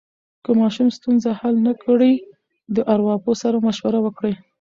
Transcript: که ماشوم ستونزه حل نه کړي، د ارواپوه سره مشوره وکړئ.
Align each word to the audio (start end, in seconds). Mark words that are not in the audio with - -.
که 0.43 0.51
ماشوم 0.59 0.87
ستونزه 0.97 1.29
حل 1.39 1.55
نه 1.67 1.73
کړي، 1.83 2.13
د 2.75 2.77
ارواپوه 2.93 3.35
سره 3.43 3.57
مشوره 3.67 3.99
وکړئ. 4.01 4.33